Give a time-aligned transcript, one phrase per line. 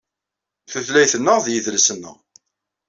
[0.71, 2.15] Tutlayt-nneɣ d yidles-nneɣ.